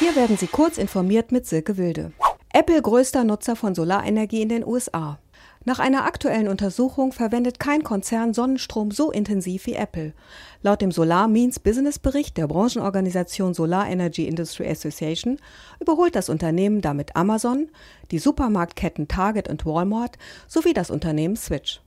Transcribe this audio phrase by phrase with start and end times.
[0.00, 2.12] Hier werden Sie kurz informiert mit Silke Wilde.
[2.54, 5.18] Apple größter Nutzer von Solarenergie in den USA.
[5.66, 10.14] Nach einer aktuellen Untersuchung verwendet kein Konzern Sonnenstrom so intensiv wie Apple.
[10.62, 15.36] Laut dem Solar Means Business Bericht der Branchenorganisation Solar Energy Industry Association
[15.80, 17.68] überholt das Unternehmen damit Amazon,
[18.10, 20.16] die Supermarktketten Target und Walmart
[20.48, 21.82] sowie das Unternehmen Switch.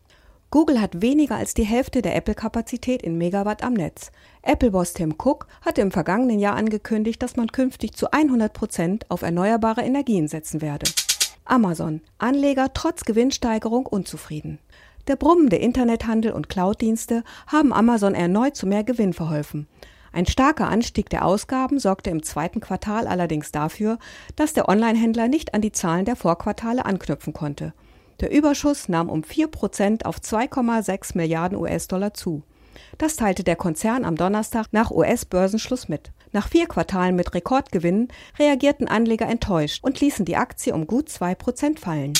[0.53, 4.11] Google hat weniger als die Hälfte der Apple-Kapazität in Megawatt am Netz.
[4.43, 9.23] Apple-Boss Tim Cook hatte im vergangenen Jahr angekündigt, dass man künftig zu 100 Prozent auf
[9.23, 10.85] erneuerbare Energien setzen werde.
[11.43, 12.01] Amazon.
[12.19, 14.59] Anleger trotz Gewinnsteigerung unzufrieden.
[15.07, 19.65] Der brummende Internethandel und Cloud-Dienste haben Amazon erneut zu mehr Gewinn verholfen.
[20.11, 23.97] Ein starker Anstieg der Ausgaben sorgte im zweiten Quartal allerdings dafür,
[24.35, 27.73] dass der Onlinehändler nicht an die Zahlen der Vorquartale anknüpfen konnte.
[28.23, 32.41] Der Überschuss nahm um 4 Prozent auf 2,6 Milliarden US-Dollar zu.
[32.97, 36.13] Das teilte der Konzern am Donnerstag nach US-Börsenschluss mit.
[36.31, 38.07] Nach vier Quartalen mit Rekordgewinnen
[38.39, 42.13] reagierten Anleger enttäuscht und ließen die Aktie um gut 2 Prozent fallen.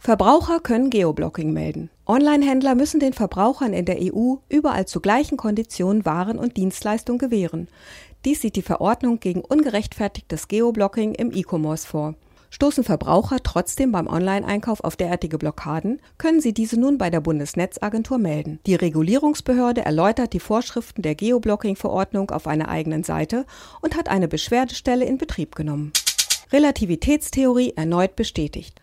[0.00, 1.90] Verbraucher können Geoblocking melden.
[2.06, 7.66] Online-Händler müssen den Verbrauchern in der EU überall zu gleichen Konditionen Waren und Dienstleistungen gewähren.
[8.24, 12.14] Dies sieht die Verordnung gegen ungerechtfertigtes Geoblocking im E-Commerce vor.
[12.50, 18.18] Stoßen Verbraucher trotzdem beim Online-Einkauf auf derartige Blockaden, können sie diese nun bei der Bundesnetzagentur
[18.18, 18.58] melden.
[18.66, 23.44] Die Regulierungsbehörde erläutert die Vorschriften der Geoblocking-Verordnung auf einer eigenen Seite
[23.82, 25.92] und hat eine Beschwerdestelle in Betrieb genommen.
[26.52, 28.80] Relativitätstheorie erneut bestätigt.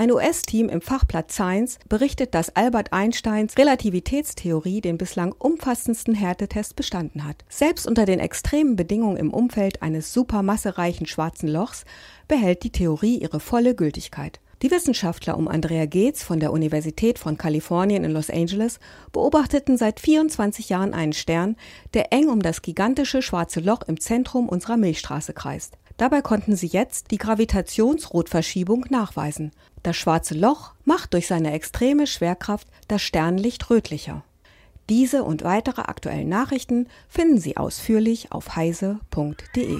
[0.00, 7.24] Ein US-Team im Fachblatt Science berichtet, dass Albert Einsteins Relativitätstheorie den bislang umfassendsten Härtetest bestanden
[7.24, 7.44] hat.
[7.48, 11.84] Selbst unter den extremen Bedingungen im Umfeld eines supermassereichen schwarzen Lochs
[12.28, 14.38] behält die Theorie ihre volle Gültigkeit.
[14.62, 18.78] Die Wissenschaftler um Andrea Gates von der Universität von Kalifornien in Los Angeles
[19.10, 21.56] beobachteten seit 24 Jahren einen Stern,
[21.94, 25.76] der eng um das gigantische schwarze Loch im Zentrum unserer Milchstraße kreist.
[25.98, 29.50] Dabei konnten sie jetzt die Gravitationsrotverschiebung nachweisen.
[29.82, 34.24] Das schwarze Loch macht durch seine extreme Schwerkraft das Sternlicht rötlicher.
[34.88, 39.78] Diese und weitere aktuellen Nachrichten finden Sie ausführlich auf heise.de.